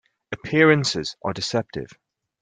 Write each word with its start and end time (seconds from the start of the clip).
Appearances 0.31 1.15
are 1.23 1.31
deceptive. 1.31 1.91